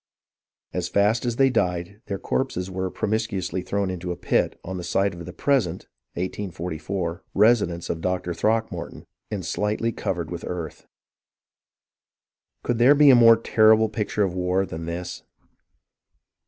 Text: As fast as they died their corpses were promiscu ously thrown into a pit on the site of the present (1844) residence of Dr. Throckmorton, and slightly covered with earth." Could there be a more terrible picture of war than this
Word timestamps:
As 0.73 0.89
fast 0.89 1.25
as 1.27 1.35
they 1.35 1.51
died 1.51 2.01
their 2.07 2.17
corpses 2.17 2.71
were 2.71 2.89
promiscu 2.89 3.37
ously 3.37 3.61
thrown 3.61 3.91
into 3.91 4.11
a 4.11 4.17
pit 4.17 4.59
on 4.63 4.77
the 4.77 4.83
site 4.83 5.13
of 5.13 5.23
the 5.27 5.31
present 5.31 5.87
(1844) 6.15 7.23
residence 7.35 7.87
of 7.87 8.01
Dr. 8.01 8.33
Throckmorton, 8.33 9.05
and 9.29 9.45
slightly 9.45 9.91
covered 9.91 10.31
with 10.31 10.43
earth." 10.47 10.87
Could 12.63 12.79
there 12.79 12.95
be 12.95 13.11
a 13.11 13.15
more 13.15 13.37
terrible 13.37 13.89
picture 13.89 14.23
of 14.23 14.33
war 14.33 14.65
than 14.65 14.85
this 14.87 15.21